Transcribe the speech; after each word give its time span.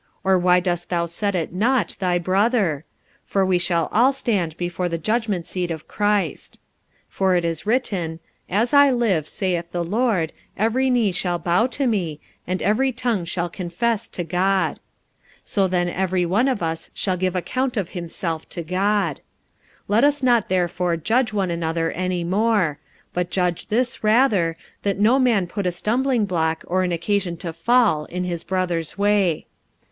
or 0.23 0.35
why 0.35 0.59
dost 0.59 0.89
thou 0.89 1.05
set 1.05 1.35
at 1.35 1.53
nought 1.53 1.95
thy 1.99 2.17
brother? 2.17 2.85
for 3.23 3.45
we 3.45 3.59
shall 3.59 3.87
all 3.91 4.11
stand 4.11 4.57
before 4.57 4.89
the 4.89 4.97
judgment 4.97 5.45
seat 5.45 5.69
of 5.69 5.87
Christ. 5.87 6.53
45:014:011 7.07 7.17
For 7.19 7.35
it 7.35 7.45
is 7.45 7.65
written, 7.67 8.19
As 8.49 8.73
I 8.73 8.89
live, 8.89 9.27
saith 9.27 9.69
the 9.71 9.83
Lord, 9.83 10.33
every 10.57 10.89
knee 10.89 11.11
shall 11.11 11.37
bow 11.37 11.67
to 11.67 11.85
me, 11.85 12.19
and 12.47 12.63
every 12.63 12.91
tongue 12.91 13.25
shall 13.25 13.47
confess 13.47 14.07
to 14.07 14.23
God. 14.23 14.79
45:014:012 15.45 15.45
So 15.45 15.67
then 15.67 15.87
every 15.87 16.25
one 16.25 16.47
of 16.47 16.63
us 16.63 16.89
shall 16.95 17.15
give 17.17 17.35
account 17.35 17.77
of 17.77 17.89
himself 17.89 18.49
to 18.49 18.63
God. 18.63 19.17
45:014:013 19.81 19.81
Let 19.89 20.03
us 20.03 20.23
not 20.23 20.49
therefore 20.49 20.97
judge 20.97 21.31
one 21.31 21.51
another 21.51 21.91
any 21.91 22.23
more: 22.23 22.79
but 23.13 23.29
judge 23.29 23.67
this 23.67 24.03
rather, 24.03 24.57
that 24.81 24.97
no 24.97 25.19
man 25.19 25.45
put 25.45 25.67
a 25.67 25.71
stumblingblock 25.71 26.63
or 26.65 26.81
an 26.81 26.91
occasion 26.91 27.37
to 27.37 27.53
fall 27.53 28.05
in 28.05 28.23
his 28.23 28.43
brother's 28.43 28.97
way. 28.97 29.45